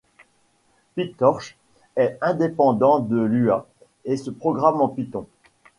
[0.95, 1.57] PyTorch
[1.95, 3.67] est indépendant de Lua
[4.03, 5.27] et se programme en Python.